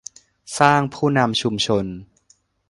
[0.59, 1.85] สร้างผู้นำชุมชน